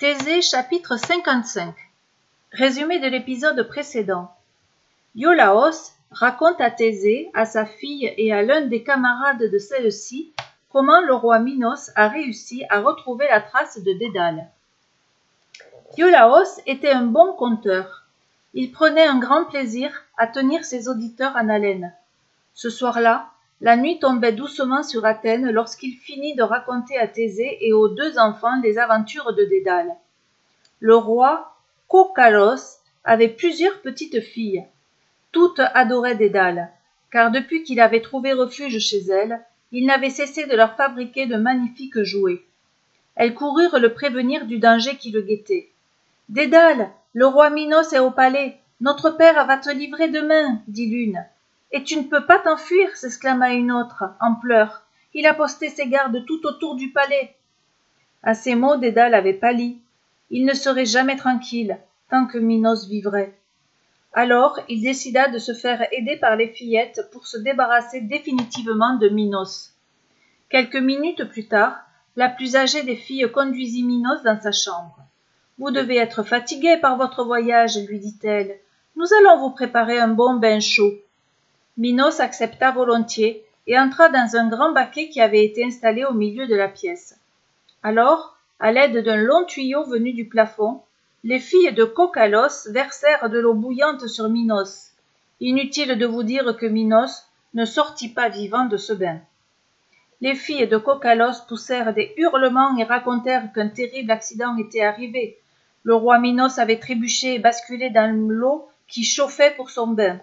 Thésée 0.00 0.40
chapitre 0.40 0.96
55 0.96 1.74
Résumé 2.52 3.00
de 3.00 3.06
l'épisode 3.06 3.62
précédent. 3.68 4.34
Iolaos 5.14 5.92
raconte 6.10 6.58
à 6.58 6.70
Thésée, 6.70 7.30
à 7.34 7.44
sa 7.44 7.66
fille 7.66 8.10
et 8.16 8.32
à 8.32 8.40
l'un 8.40 8.62
des 8.62 8.82
camarades 8.82 9.50
de 9.52 9.58
celle-ci 9.58 10.32
comment 10.70 11.02
le 11.02 11.12
roi 11.12 11.38
Minos 11.38 11.90
a 11.96 12.08
réussi 12.08 12.64
à 12.70 12.80
retrouver 12.80 13.28
la 13.28 13.42
trace 13.42 13.78
de 13.82 13.92
Dédale. 13.92 14.48
Iolaos 15.98 16.62
était 16.64 16.92
un 16.92 17.04
bon 17.04 17.34
conteur. 17.34 18.06
Il 18.54 18.72
prenait 18.72 19.06
un 19.06 19.18
grand 19.18 19.44
plaisir 19.44 19.92
à 20.16 20.26
tenir 20.26 20.64
ses 20.64 20.88
auditeurs 20.88 21.36
en 21.36 21.50
haleine. 21.50 21.92
Ce 22.54 22.70
soir-là, 22.70 23.28
la 23.60 23.76
nuit 23.76 23.98
tombait 23.98 24.32
doucement 24.32 24.82
sur 24.82 25.04
Athènes 25.04 25.50
lorsqu'il 25.50 25.94
finit 25.94 26.34
de 26.34 26.42
raconter 26.42 26.96
à 26.98 27.06
Thésée 27.06 27.58
et 27.60 27.72
aux 27.72 27.88
deux 27.88 28.18
enfants 28.18 28.60
les 28.62 28.78
aventures 28.78 29.34
de 29.34 29.44
Dédale. 29.44 29.94
Le 30.80 30.96
roi 30.96 31.54
Cocalos 31.88 32.78
avait 33.04 33.28
plusieurs 33.28 33.80
petites 33.80 34.20
filles. 34.20 34.64
Toutes 35.32 35.60
adoraient 35.74 36.14
Dédale, 36.14 36.70
car 37.10 37.30
depuis 37.30 37.62
qu'il 37.62 37.80
avait 37.80 38.00
trouvé 38.00 38.32
refuge 38.32 38.78
chez 38.78 39.00
elles, 39.08 39.40
il 39.72 39.86
n'avait 39.86 40.10
cessé 40.10 40.46
de 40.46 40.56
leur 40.56 40.74
fabriquer 40.76 41.26
de 41.26 41.36
magnifiques 41.36 42.02
jouets. 42.02 42.42
Elles 43.14 43.34
coururent 43.34 43.78
le 43.78 43.92
prévenir 43.92 44.46
du 44.46 44.58
danger 44.58 44.96
qui 44.96 45.10
le 45.10 45.20
guettait. 45.20 45.68
Dédale, 46.28 46.90
le 47.12 47.26
roi 47.26 47.50
Minos 47.50 47.92
est 47.92 47.98
au 47.98 48.10
palais. 48.10 48.56
Notre 48.80 49.10
père 49.10 49.44
va 49.46 49.58
te 49.58 49.70
livrer 49.70 50.08
demain, 50.08 50.60
dit 50.66 50.86
l'une. 50.86 51.22
Et 51.72 51.84
tu 51.84 51.96
ne 51.96 52.04
peux 52.04 52.26
pas 52.26 52.38
t'enfuir, 52.38 52.96
s'exclama 52.96 53.52
une 53.52 53.72
autre, 53.72 54.04
en 54.20 54.34
pleurs. 54.34 54.82
Il 55.14 55.26
a 55.26 55.34
posté 55.34 55.68
ses 55.68 55.88
gardes 55.88 56.24
tout 56.26 56.44
autour 56.46 56.74
du 56.74 56.90
palais. 56.90 57.34
À 58.22 58.34
ces 58.34 58.54
mots, 58.54 58.76
Dédale 58.76 59.14
avait 59.14 59.34
pâli. 59.34 59.78
Il 60.30 60.44
ne 60.44 60.54
serait 60.54 60.86
jamais 60.86 61.16
tranquille 61.16 61.78
tant 62.10 62.26
que 62.26 62.38
Minos 62.38 62.88
vivrait. 62.88 63.32
Alors 64.12 64.58
il 64.68 64.82
décida 64.82 65.28
de 65.28 65.38
se 65.38 65.54
faire 65.54 65.86
aider 65.92 66.16
par 66.16 66.34
les 66.34 66.48
fillettes 66.48 67.08
pour 67.12 67.26
se 67.26 67.38
débarrasser 67.38 68.00
définitivement 68.00 68.96
de 68.96 69.08
Minos. 69.08 69.72
Quelques 70.48 70.76
minutes 70.76 71.24
plus 71.24 71.46
tard, 71.46 71.78
la 72.16 72.28
plus 72.28 72.56
âgée 72.56 72.82
des 72.82 72.96
filles 72.96 73.30
conduisit 73.32 73.84
Minos 73.84 74.22
dans 74.24 74.40
sa 74.40 74.50
chambre. 74.50 74.98
Vous 75.58 75.70
devez 75.70 75.96
être 75.96 76.24
fatigué 76.24 76.76
par 76.78 76.96
votre 76.96 77.22
voyage, 77.22 77.78
lui 77.86 78.00
dit-elle. 78.00 78.58
Nous 78.96 79.06
allons 79.20 79.38
vous 79.38 79.50
préparer 79.50 79.98
un 79.98 80.08
bon 80.08 80.34
bain 80.34 80.58
chaud. 80.58 80.92
Minos 81.80 82.20
accepta 82.20 82.72
volontiers 82.72 83.42
et 83.66 83.78
entra 83.78 84.10
dans 84.10 84.36
un 84.36 84.50
grand 84.50 84.72
baquet 84.72 85.08
qui 85.08 85.18
avait 85.18 85.46
été 85.46 85.64
installé 85.64 86.04
au 86.04 86.12
milieu 86.12 86.46
de 86.46 86.54
la 86.54 86.68
pièce. 86.68 87.18
Alors, 87.82 88.36
à 88.58 88.70
l'aide 88.70 89.02
d'un 89.02 89.16
long 89.16 89.46
tuyau 89.46 89.84
venu 89.84 90.12
du 90.12 90.28
plafond, 90.28 90.82
les 91.24 91.38
filles 91.38 91.72
de 91.72 91.84
Cocalos 91.84 92.68
versèrent 92.68 93.30
de 93.30 93.38
l'eau 93.38 93.54
bouillante 93.54 94.06
sur 94.08 94.28
Minos. 94.28 94.90
Inutile 95.40 95.96
de 95.96 96.04
vous 96.04 96.22
dire 96.22 96.54
que 96.58 96.66
Minos 96.66 97.24
ne 97.54 97.64
sortit 97.64 98.10
pas 98.10 98.28
vivant 98.28 98.66
de 98.66 98.76
ce 98.76 98.92
bain. 98.92 99.18
Les 100.20 100.34
filles 100.34 100.68
de 100.68 100.76
Cocalos 100.76 101.46
poussèrent 101.48 101.94
des 101.94 102.12
hurlements 102.18 102.76
et 102.76 102.84
racontèrent 102.84 103.54
qu'un 103.54 103.68
terrible 103.68 104.10
accident 104.10 104.54
était 104.58 104.82
arrivé. 104.82 105.38
Le 105.84 105.94
roi 105.94 106.18
Minos 106.18 106.58
avait 106.58 106.78
trébuché 106.78 107.36
et 107.36 107.38
basculé 107.38 107.88
dans 107.88 108.14
l'eau 108.28 108.68
qui 108.86 109.02
chauffait 109.02 109.54
pour 109.56 109.70
son 109.70 109.86
bain. 109.86 110.20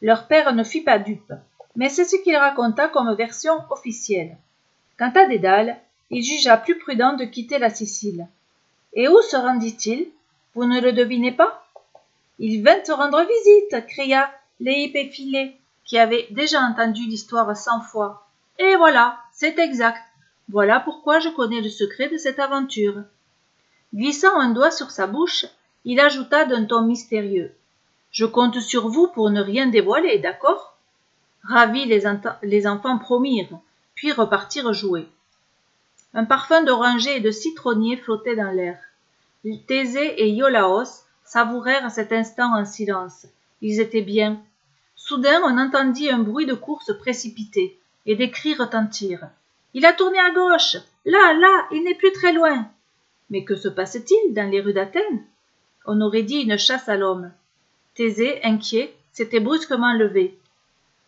Leur 0.00 0.26
père 0.26 0.54
ne 0.54 0.64
fut 0.64 0.84
pas 0.84 0.98
dupe, 0.98 1.32
mais 1.76 1.88
c'est 1.88 2.04
ce 2.04 2.16
qu'il 2.22 2.36
raconta 2.36 2.88
comme 2.88 3.14
version 3.14 3.54
officielle. 3.70 4.36
Quant 4.98 5.12
à 5.14 5.26
Dédale, 5.26 5.76
il 6.10 6.22
jugea 6.22 6.56
plus 6.56 6.78
prudent 6.78 7.14
de 7.14 7.24
quitter 7.24 7.58
la 7.58 7.70
Sicile. 7.70 8.26
Et 8.94 9.08
où 9.08 9.20
se 9.22 9.36
rendit-il? 9.36 10.08
Vous 10.54 10.64
ne 10.64 10.80
le 10.80 10.92
devinez 10.92 11.32
pas? 11.32 11.64
Il 12.38 12.62
vint 12.62 12.80
te 12.80 12.92
rendre 12.92 13.20
visite, 13.22 13.86
cria 13.86 14.30
Léipéphilé, 14.60 15.56
qui 15.84 15.98
avait 15.98 16.26
déjà 16.30 16.60
entendu 16.60 17.02
l'histoire 17.02 17.56
cent 17.56 17.80
fois. 17.80 18.26
Et 18.58 18.76
voilà, 18.76 19.18
c'est 19.32 19.58
exact. 19.58 20.02
Voilà 20.48 20.80
pourquoi 20.80 21.20
je 21.20 21.28
connais 21.28 21.60
le 21.60 21.68
secret 21.68 22.08
de 22.08 22.16
cette 22.16 22.38
aventure. 22.38 23.02
Glissant 23.94 24.38
un 24.38 24.50
doigt 24.50 24.70
sur 24.70 24.90
sa 24.90 25.06
bouche, 25.06 25.46
il 25.84 26.00
ajouta 26.00 26.44
d'un 26.44 26.64
ton 26.64 26.82
mystérieux. 26.82 27.54
Je 28.10 28.24
compte 28.24 28.60
sur 28.60 28.88
vous 28.88 29.08
pour 29.08 29.30
ne 29.30 29.40
rien 29.40 29.66
dévoiler, 29.66 30.18
d'accord? 30.18 30.76
Ravis, 31.44 31.86
les, 31.86 32.66
enfants 32.66 32.98
promirent, 32.98 33.58
puis 33.94 34.12
repartirent 34.12 34.72
jouer. 34.72 35.08
Un 36.14 36.24
parfum 36.24 36.62
d'oranger 36.62 37.16
et 37.16 37.20
de 37.20 37.30
citronnier 37.30 37.96
flottait 37.96 38.36
dans 38.36 38.50
l'air. 38.50 38.78
Thésée 39.66 40.22
et 40.22 40.30
Iolaos 40.30 41.04
savourèrent 41.24 41.90
cet 41.90 42.12
instant 42.12 42.58
en 42.58 42.64
silence. 42.64 43.26
Ils 43.60 43.80
étaient 43.80 44.02
bien. 44.02 44.40
Soudain, 44.96 45.40
on 45.44 45.58
entendit 45.58 46.10
un 46.10 46.18
bruit 46.18 46.46
de 46.46 46.54
course 46.54 46.96
précipité, 46.98 47.78
et 48.06 48.16
des 48.16 48.30
cris 48.30 48.54
retentirent. 48.54 49.28
Il 49.74 49.84
a 49.84 49.92
tourné 49.92 50.18
à 50.18 50.30
gauche. 50.30 50.76
Là, 51.04 51.34
là, 51.34 51.66
il 51.72 51.84
n'est 51.84 51.94
plus 51.94 52.12
très 52.12 52.32
loin. 52.32 52.68
Mais 53.30 53.44
que 53.44 53.54
se 53.54 53.68
passe-t-il 53.68 54.34
dans 54.34 54.50
les 54.50 54.60
rues 54.60 54.72
d'Athènes? 54.72 55.24
On 55.86 56.00
aurait 56.00 56.22
dit 56.22 56.40
une 56.40 56.58
chasse 56.58 56.88
à 56.88 56.96
l'homme. 56.96 57.30
Thésée, 57.98 58.38
inquiet, 58.44 58.94
s'était 59.10 59.40
brusquement 59.40 59.92
levé. 59.92 60.38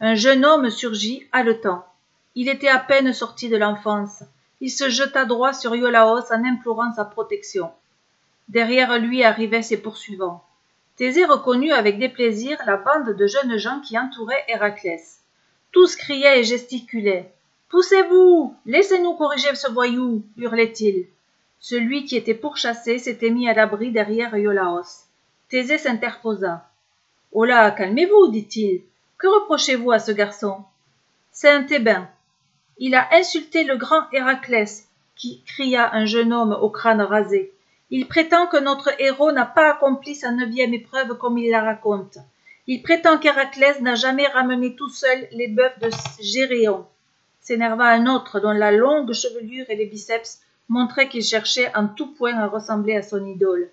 Un 0.00 0.14
jeune 0.14 0.46
homme 0.46 0.70
surgit, 0.70 1.26
haletant. 1.32 1.84
Il 2.34 2.48
était 2.48 2.68
à 2.68 2.78
peine 2.78 3.12
sorti 3.12 3.50
de 3.50 3.58
l'enfance. 3.58 4.22
Il 4.62 4.70
se 4.70 4.88
jeta 4.88 5.26
droit 5.26 5.52
sur 5.52 5.76
Iolaos 5.76 6.32
en 6.32 6.42
implorant 6.46 6.90
sa 6.94 7.04
protection. 7.04 7.70
Derrière 8.48 8.98
lui 8.98 9.22
arrivaient 9.22 9.60
ses 9.60 9.76
poursuivants. 9.76 10.42
Thésée 10.96 11.26
reconnut 11.26 11.72
avec 11.72 11.98
déplaisir 11.98 12.56
la 12.64 12.78
bande 12.78 13.14
de 13.14 13.26
jeunes 13.26 13.58
gens 13.58 13.80
qui 13.80 13.98
entouraient 13.98 14.46
Héraclès. 14.48 15.18
Tous 15.72 15.94
criaient 15.94 16.40
et 16.40 16.44
gesticulaient. 16.44 17.30
Poussez-vous 17.68 18.56
Laissez-nous 18.64 19.12
corriger 19.12 19.54
ce 19.56 19.70
voyou 19.70 20.24
hurlait-il. 20.38 21.06
Celui 21.60 22.06
qui 22.06 22.16
était 22.16 22.32
pourchassé 22.32 22.98
s'était 22.98 23.28
mis 23.28 23.46
à 23.46 23.52
l'abri 23.52 23.90
derrière 23.90 24.34
Iolaos. 24.34 25.04
Thésée 25.50 25.76
s'interposa. 25.76 26.64
Oh 27.32 27.44
calmez-vous, 27.46 28.28
dit-il. 28.28 28.82
Que 29.18 29.26
reprochez-vous 29.26 29.90
à 29.90 29.98
ce 29.98 30.12
garçon? 30.12 30.64
C'est 31.32 31.50
un 31.50 31.62
Thébain. 31.62 32.08
Il 32.78 32.94
a 32.94 33.08
insulté 33.12 33.64
le 33.64 33.76
grand 33.76 34.02
Héraclès, 34.12 34.88
qui 35.16 35.42
cria 35.46 35.94
un 35.94 36.06
jeune 36.06 36.32
homme 36.32 36.56
au 36.60 36.70
crâne 36.70 37.00
rasé. 37.00 37.52
Il 37.90 38.06
prétend 38.06 38.46
que 38.46 38.56
notre 38.56 38.90
héros 39.00 39.32
n'a 39.32 39.46
pas 39.46 39.72
accompli 39.72 40.14
sa 40.14 40.30
neuvième 40.30 40.74
épreuve 40.74 41.16
comme 41.16 41.38
il 41.38 41.50
la 41.50 41.62
raconte. 41.62 42.18
Il 42.66 42.82
prétend 42.82 43.18
qu'Héraclès 43.18 43.80
n'a 43.80 43.94
jamais 43.94 44.26
ramené 44.26 44.76
tout 44.76 44.90
seul 44.90 45.26
les 45.32 45.48
bœufs 45.48 45.72
de 45.80 45.90
Géréon. 46.20 46.86
S'énerva 47.40 47.86
un 47.86 48.06
autre 48.06 48.40
dont 48.40 48.52
la 48.52 48.72
longue 48.72 49.14
chevelure 49.14 49.64
et 49.70 49.76
les 49.76 49.86
biceps 49.86 50.42
montraient 50.68 51.08
qu'il 51.08 51.24
cherchait 51.24 51.74
en 51.74 51.88
tout 51.88 52.12
point 52.14 52.36
à 52.36 52.46
ressembler 52.46 52.94
à 52.94 53.02
son 53.02 53.24
idole. 53.24 53.70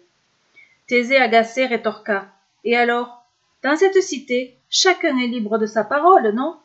Thésée 0.87 1.17
agacé 1.17 1.65
rétorqua. 1.65 2.27
Et 2.63 2.77
alors? 2.77 3.24
Dans 3.65 3.75
cette 3.75 3.99
cité, 3.99 4.55
chacun 4.69 5.17
est 5.17 5.25
libre 5.25 5.57
de 5.57 5.65
sa 5.65 5.83
parole, 5.83 6.29
non? 6.35 6.55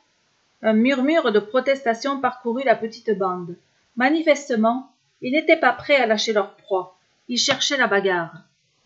Un 0.60 0.74
murmure 0.74 1.32
de 1.32 1.38
protestation 1.38 2.20
parcourut 2.20 2.62
la 2.62 2.76
petite 2.76 3.16
bande. 3.16 3.56
Manifestement, 3.96 4.92
ils 5.22 5.32
n'étaient 5.32 5.56
pas 5.56 5.72
prêts 5.72 5.96
à 5.96 6.04
lâcher 6.04 6.34
leur 6.34 6.56
proie. 6.56 6.98
Ils 7.28 7.38
cherchaient 7.38 7.78
la 7.78 7.86
bagarre. 7.86 8.34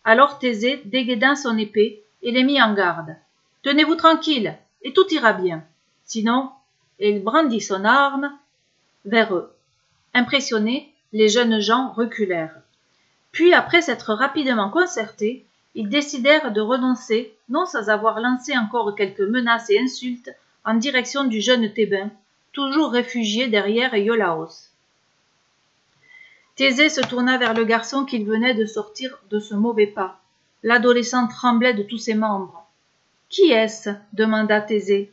Alors 0.04 0.38
Thésée 0.38 0.80
dégaina 0.84 1.34
son 1.34 1.58
épée 1.58 2.04
et 2.22 2.30
les 2.30 2.44
mit 2.44 2.62
en 2.62 2.72
garde. 2.72 3.16
Tenez-vous 3.64 3.96
tranquille, 3.96 4.54
et 4.82 4.92
tout 4.92 5.12
ira 5.12 5.32
bien. 5.32 5.64
Sinon, 6.04 6.52
et 7.00 7.10
il 7.10 7.20
brandit 7.20 7.60
son 7.60 7.84
arme 7.84 8.30
vers 9.06 9.34
eux. 9.34 9.52
Impressionnés, 10.14 10.88
les 11.12 11.28
jeunes 11.28 11.58
gens 11.58 11.90
reculèrent. 11.90 12.60
Puis, 13.32 13.54
après 13.54 13.82
s'être 13.82 14.14
rapidement 14.14 14.70
concertés, 14.70 15.44
ils 15.74 15.88
décidèrent 15.88 16.52
de 16.52 16.60
renoncer, 16.60 17.34
non 17.48 17.66
sans 17.66 17.88
avoir 17.88 18.20
lancé 18.20 18.56
encore 18.56 18.94
quelques 18.94 19.20
menaces 19.20 19.70
et 19.70 19.78
insultes 19.78 20.30
en 20.64 20.74
direction 20.74 21.24
du 21.24 21.40
jeune 21.40 21.72
Thébain, 21.72 22.10
toujours 22.52 22.92
réfugié 22.92 23.48
derrière 23.48 23.94
Iolaos. 23.94 24.70
Thésée 26.56 26.88
se 26.88 27.00
tourna 27.00 27.36
vers 27.36 27.54
le 27.54 27.64
garçon 27.64 28.04
qu'il 28.04 28.24
venait 28.24 28.54
de 28.54 28.64
sortir 28.64 29.18
de 29.30 29.40
ce 29.40 29.54
mauvais 29.54 29.88
pas. 29.88 30.20
L'adolescent 30.62 31.26
tremblait 31.26 31.74
de 31.74 31.82
tous 31.82 31.98
ses 31.98 32.14
membres. 32.14 32.64
Qui 33.28 33.50
est-ce? 33.50 33.90
demanda 34.12 34.60
Thésée. 34.60 35.12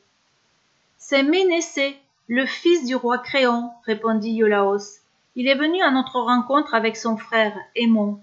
C'est 1.00 1.24
Ménécée, 1.24 1.98
le 2.28 2.46
fils 2.46 2.86
du 2.86 2.96
roi 2.96 3.18
Créon, 3.18 3.72
répondit 3.86 4.32
Iolaos. 4.32 5.00
Il 5.36 5.48
est 5.48 5.56
venu 5.56 5.82
à 5.82 5.90
notre 5.90 6.20
rencontre 6.20 6.76
avec 6.76 6.96
son 6.96 7.18
frère, 7.18 7.58
Aimon. 7.76 8.20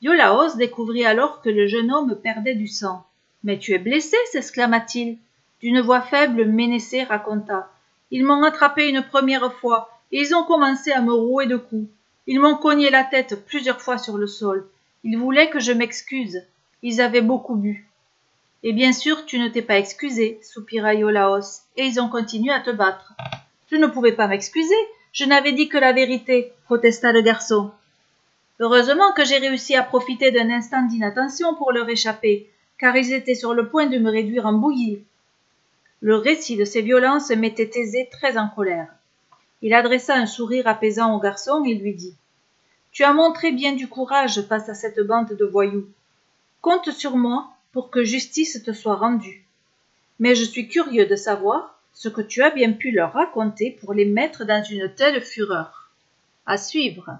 Iolaos 0.00 0.56
découvrit 0.56 1.04
alors 1.04 1.42
que 1.42 1.48
le 1.48 1.66
jeune 1.66 1.92
homme 1.92 2.16
perdait 2.22 2.54
du 2.54 2.68
sang. 2.68 3.04
Mais 3.44 3.58
tu 3.58 3.72
es 3.72 3.78
blessé 3.78 4.16
s'exclama-t-il. 4.30 5.18
D'une 5.60 5.80
voix 5.80 6.02
faible, 6.02 6.44
Ménécée 6.44 7.02
raconta. 7.02 7.70
Ils 8.10 8.24
m'ont 8.24 8.42
attrapé 8.44 8.88
une 8.88 9.02
première 9.02 9.52
fois, 9.52 9.90
et 10.12 10.20
ils 10.20 10.34
ont 10.34 10.44
commencé 10.44 10.92
à 10.92 11.00
me 11.00 11.12
rouer 11.12 11.46
de 11.46 11.56
coups. 11.56 11.88
Ils 12.26 12.40
m'ont 12.40 12.56
cogné 12.56 12.90
la 12.90 13.04
tête 13.04 13.44
plusieurs 13.46 13.80
fois 13.80 13.98
sur 13.98 14.18
le 14.18 14.26
sol. 14.26 14.68
Ils 15.02 15.18
voulaient 15.18 15.50
que 15.50 15.60
je 15.60 15.72
m'excuse. 15.72 16.42
Ils 16.82 17.00
avaient 17.00 17.22
beaucoup 17.22 17.56
bu. 17.56 17.88
Et 18.62 18.72
bien 18.72 18.92
sûr, 18.92 19.24
tu 19.26 19.38
ne 19.38 19.48
t'es 19.48 19.62
pas 19.62 19.78
excusé, 19.78 20.38
soupira 20.42 20.94
Iolaos, 20.94 21.62
et 21.76 21.86
ils 21.86 22.00
ont 22.00 22.08
continué 22.08 22.52
à 22.52 22.60
te 22.60 22.70
battre. 22.70 23.14
Je 23.70 23.76
ne 23.76 23.86
pouvais 23.86 24.12
pas 24.12 24.26
m'excuser. 24.26 24.74
Je 25.12 25.24
n'avais 25.24 25.52
dit 25.52 25.68
que 25.68 25.78
la 25.78 25.92
vérité, 25.92 26.52
protesta 26.64 27.12
le 27.12 27.22
garçon. 27.22 27.70
Heureusement 28.60 29.12
que 29.12 29.24
j'ai 29.24 29.38
réussi 29.38 29.76
à 29.76 29.84
profiter 29.84 30.32
d'un 30.32 30.50
instant 30.50 30.82
d'inattention 30.82 31.54
pour 31.54 31.70
leur 31.70 31.88
échapper, 31.88 32.50
car 32.76 32.96
ils 32.96 33.12
étaient 33.12 33.34
sur 33.34 33.54
le 33.54 33.68
point 33.68 33.86
de 33.86 33.98
me 33.98 34.10
réduire 34.10 34.46
en 34.46 34.52
bouillie. 34.52 35.04
Le 36.00 36.16
récit 36.16 36.56
de 36.56 36.64
ces 36.64 36.82
violences 36.82 37.30
mettait 37.30 37.68
Thésée 37.68 38.08
très 38.10 38.36
en 38.36 38.48
colère. 38.48 38.88
Il 39.62 39.74
adressa 39.74 40.14
un 40.14 40.26
sourire 40.26 40.66
apaisant 40.66 41.14
au 41.14 41.20
garçon 41.20 41.64
et 41.64 41.74
lui 41.74 41.94
dit 41.94 42.14
Tu 42.92 43.04
as 43.04 43.12
montré 43.12 43.52
bien 43.52 43.72
du 43.72 43.88
courage 43.88 44.42
face 44.42 44.68
à 44.68 44.74
cette 44.74 45.00
bande 45.00 45.36
de 45.36 45.44
voyous. 45.44 45.88
Compte 46.60 46.90
sur 46.90 47.16
moi 47.16 47.50
pour 47.72 47.90
que 47.90 48.02
justice 48.02 48.62
te 48.64 48.72
soit 48.72 48.96
rendue. 48.96 49.44
Mais 50.18 50.34
je 50.34 50.44
suis 50.44 50.68
curieux 50.68 51.06
de 51.06 51.16
savoir 51.16 51.80
ce 51.92 52.08
que 52.08 52.22
tu 52.22 52.42
as 52.42 52.50
bien 52.50 52.72
pu 52.72 52.90
leur 52.90 53.12
raconter 53.12 53.76
pour 53.80 53.94
les 53.94 54.04
mettre 54.04 54.44
dans 54.44 54.62
une 54.64 54.92
telle 54.94 55.22
fureur. 55.22 55.90
À 56.46 56.56
suivre. 56.56 57.18